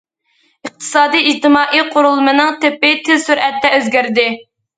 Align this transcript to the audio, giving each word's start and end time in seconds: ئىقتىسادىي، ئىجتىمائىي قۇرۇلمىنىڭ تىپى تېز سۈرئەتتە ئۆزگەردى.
ئىقتىسادىي، 0.69 1.27
ئىجتىمائىي 1.31 1.83
قۇرۇلمىنىڭ 1.91 2.49
تىپى 2.65 2.91
تېز 3.09 3.27
سۈرئەتتە 3.29 3.73
ئۆزگەردى. 3.79 4.27